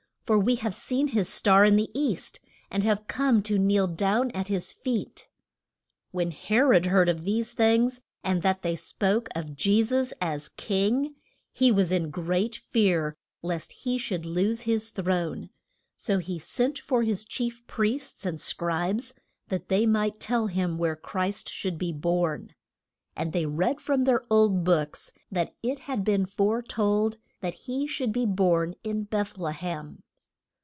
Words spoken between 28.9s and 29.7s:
Beth le